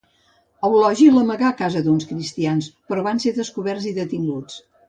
Eulogi 0.69 1.09
l'amagà 1.17 1.51
a 1.51 1.57
casa 1.59 1.83
d'uns 1.89 2.09
cristians, 2.13 2.71
però 2.89 3.07
van 3.11 3.23
ser 3.27 3.37
descoberts 3.39 3.89
i 3.93 3.97
detinguts. 4.03 4.61